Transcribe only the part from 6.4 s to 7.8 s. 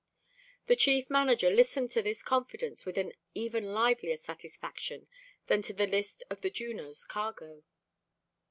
the Juno's cargo.